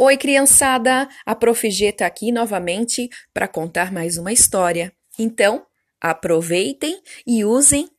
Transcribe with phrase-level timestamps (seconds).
[0.00, 1.08] Oi, criançada!
[1.26, 1.68] A Prof.
[1.68, 4.92] G tá aqui novamente para contar mais uma história.
[5.18, 5.66] Então,
[6.00, 7.90] aproveitem e usem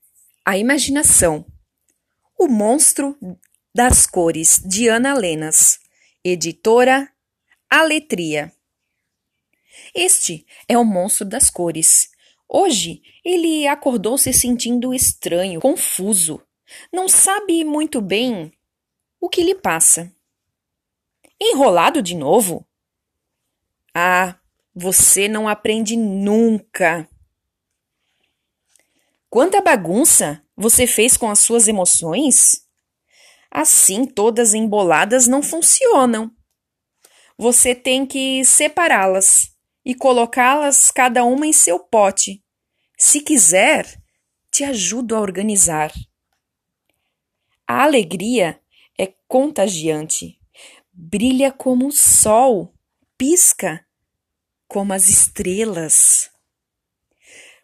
[0.45, 1.45] a imaginação.
[2.37, 3.17] O Monstro
[3.75, 5.77] das Cores, de Ana Lenas,
[6.23, 7.11] editora
[7.69, 8.49] Aletria.
[9.93, 12.11] Este é o Monstro das Cores.
[12.47, 16.41] Hoje ele acordou se sentindo estranho, confuso.
[16.93, 18.53] Não sabe muito bem
[19.19, 20.09] o que lhe passa.
[21.41, 22.67] Enrolado de novo?
[23.95, 24.37] Ah,
[24.75, 27.07] você não aprende nunca.
[29.29, 32.67] Quanta bagunça você fez com as suas emoções?
[33.49, 36.29] Assim, todas emboladas não funcionam.
[37.37, 42.43] Você tem que separá-las e colocá-las cada uma em seu pote.
[42.97, 43.85] Se quiser,
[44.51, 45.93] te ajudo a organizar.
[47.65, 48.59] A alegria
[48.97, 50.38] é contagiante
[51.01, 52.73] brilha como o sol,
[53.17, 53.87] pisca
[54.67, 56.29] como as estrelas.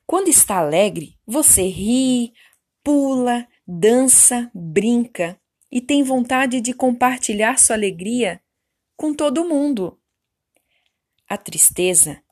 [0.07, 2.33] Quando está alegre, você ri,
[2.81, 8.41] pula, dança, brinca e tem vontade de compartilhar sua alegria
[8.95, 9.99] com todo mundo.
[11.27, 12.23] A tristeza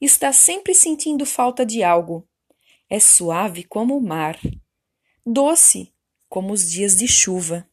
[0.00, 2.28] está sempre sentindo falta de algo.
[2.90, 4.36] É suave como o mar,
[5.24, 5.94] doce
[6.28, 7.70] como os dias de chuva.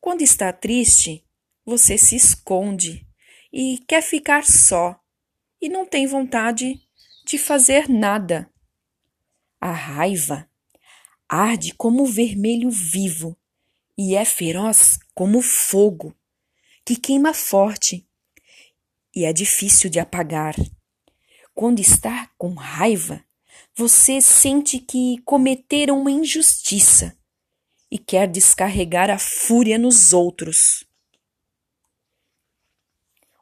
[0.00, 1.24] Quando está triste,
[1.68, 3.06] você se esconde
[3.52, 4.98] e quer ficar só
[5.60, 6.80] e não tem vontade
[7.26, 8.50] de fazer nada.
[9.60, 10.48] A raiva
[11.28, 13.36] arde como vermelho vivo
[13.98, 16.16] e é feroz como fogo,
[16.86, 18.08] que queima forte
[19.14, 20.54] e é difícil de apagar.
[21.54, 23.22] Quando está com raiva,
[23.76, 27.14] você sente que cometeram uma injustiça
[27.90, 30.87] e quer descarregar a fúria nos outros.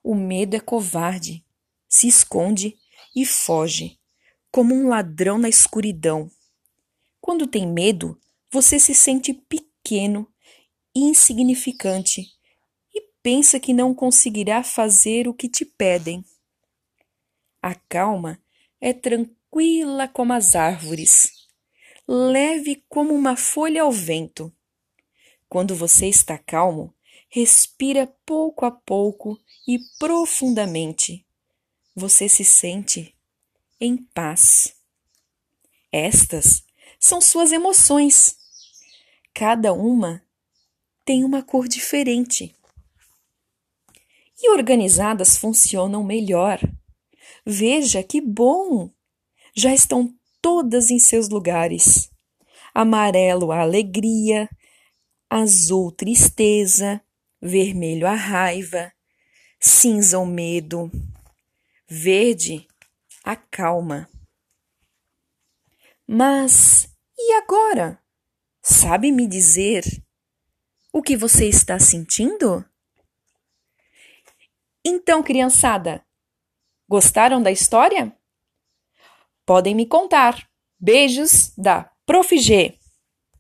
[0.09, 1.45] O medo é covarde,
[1.89, 2.79] se esconde
[3.13, 3.99] e foge,
[4.53, 6.31] como um ladrão na escuridão.
[7.21, 8.17] Quando tem medo,
[8.49, 10.33] você se sente pequeno
[10.95, 12.25] insignificante
[12.95, 16.25] e pensa que não conseguirá fazer o que te pedem.
[17.61, 18.41] A calma
[18.81, 21.49] é tranquila como as árvores,
[22.07, 24.55] leve como uma folha ao vento.
[25.49, 26.95] Quando você está calmo,
[27.29, 31.27] respira pouco a pouco e profundamente.
[31.95, 33.15] Você se sente
[33.81, 34.75] em paz.
[35.93, 36.65] Estas
[36.99, 38.37] são suas emoções.
[39.35, 40.23] Cada uma
[41.05, 42.55] tem uma cor diferente.
[44.43, 46.61] E organizadas funcionam melhor.
[47.45, 48.91] Veja que bom!
[49.55, 52.11] Já estão todas em seus lugares.
[52.75, 54.51] Amarelo a alegria,
[55.31, 57.01] azul tristeza,
[57.47, 58.93] vermelho a raiva,
[59.61, 60.91] cinza o medo,
[61.89, 62.67] verde
[63.25, 64.09] a calma.
[66.07, 68.01] Mas e agora?
[68.63, 69.85] Sabe me dizer
[70.93, 72.65] o que você está sentindo?
[74.85, 76.05] Então, criançada,
[76.89, 78.17] gostaram da história?
[79.45, 80.49] Podem me contar.
[80.79, 82.37] Beijos da Prof.
[82.39, 82.79] G.